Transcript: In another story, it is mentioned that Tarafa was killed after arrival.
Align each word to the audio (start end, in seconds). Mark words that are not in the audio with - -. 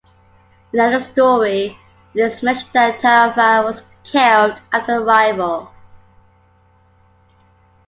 In 0.73 0.79
another 0.79 1.03
story, 1.05 1.77
it 2.15 2.21
is 2.21 2.41
mentioned 2.41 2.71
that 2.73 3.01
Tarafa 3.01 3.63
was 3.63 3.83
killed 4.03 4.59
after 4.73 4.93
arrival. 4.97 5.69